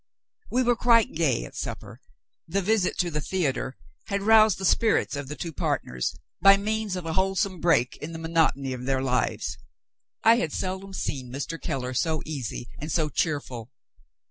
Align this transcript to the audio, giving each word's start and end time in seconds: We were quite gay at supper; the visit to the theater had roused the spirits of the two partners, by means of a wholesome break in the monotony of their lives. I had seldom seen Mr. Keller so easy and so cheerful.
We 0.49 0.63
were 0.63 0.75
quite 0.75 1.13
gay 1.13 1.45
at 1.45 1.55
supper; 1.55 2.01
the 2.47 2.63
visit 2.63 2.97
to 2.97 3.11
the 3.11 3.21
theater 3.21 3.77
had 4.07 4.23
roused 4.23 4.57
the 4.57 4.65
spirits 4.65 5.15
of 5.15 5.27
the 5.27 5.35
two 5.35 5.53
partners, 5.53 6.15
by 6.41 6.57
means 6.57 6.95
of 6.95 7.05
a 7.05 7.13
wholesome 7.13 7.59
break 7.61 7.97
in 7.97 8.11
the 8.11 8.17
monotony 8.17 8.73
of 8.73 8.85
their 8.85 9.03
lives. 9.03 9.59
I 10.23 10.37
had 10.37 10.53
seldom 10.53 10.91
seen 10.93 11.31
Mr. 11.31 11.61
Keller 11.61 11.93
so 11.93 12.23
easy 12.25 12.67
and 12.79 12.91
so 12.91 13.09
cheerful. 13.09 13.69